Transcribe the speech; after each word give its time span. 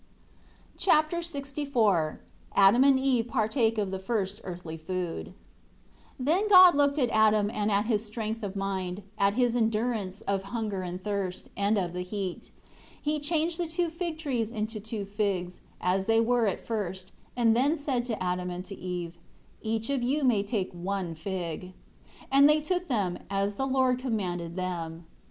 Chapter 0.79 1.17
LXIV 1.17 2.17
Adam 2.55 2.83
and 2.83 2.99
Eve 2.99 3.27
partake 3.27 3.77
of 3.77 3.91
the 3.91 3.99
first 3.99 4.41
earthly 4.43 4.75
food. 4.75 5.25
1 5.27 5.35
Then 6.25 6.47
God 6.49 6.73
looked 6.73 6.97
at 6.97 7.11
Adam 7.11 7.51
and 7.51 7.69
at 7.71 7.85
his 7.85 8.03
strength 8.03 8.41
of 8.41 8.55
mind, 8.55 9.03
at 9.19 9.35
his 9.35 9.55
endurance 9.55 10.21
of 10.21 10.41
hunger 10.57 10.81
and 10.81 11.03
thirst, 11.03 11.49
and 11.55 11.77
of 11.77 11.93
the 11.93 12.01
heat. 12.01 12.45
And 12.49 12.61
He 12.99 13.19
changed 13.19 13.59
the 13.59 13.67
two 13.67 13.89
fig 13.91 14.17
trees 14.17 14.51
into 14.51 14.79
two 14.79 15.05
figs, 15.05 15.61
as 15.79 16.07
they 16.07 16.19
were 16.19 16.47
at 16.47 16.65
first, 16.65 17.11
and 17.37 17.55
then 17.55 17.77
said 17.77 18.03
to 18.05 18.17
Adam 18.23 18.49
and 18.49 18.65
to 18.65 18.75
Eve, 18.75 19.19
"Each 19.61 19.91
of 19.91 20.01
you 20.01 20.23
may 20.23 20.41
take 20.41 20.71
one 20.71 21.13
fig." 21.13 21.73
And 22.31 22.49
they 22.49 22.59
took 22.59 22.87
them, 22.87 23.19
as 23.29 23.53
the 23.53 23.67
Lord 23.67 23.99
commanded 23.99 24.55
them. 24.55 25.05